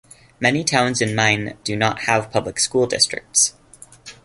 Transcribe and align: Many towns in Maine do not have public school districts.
Many 0.39 0.63
towns 0.63 0.99
in 0.99 1.13
Maine 1.13 1.57
do 1.63 1.75
not 1.75 1.99
have 2.05 2.31
public 2.31 2.59
school 2.59 2.87
districts. 2.87 3.53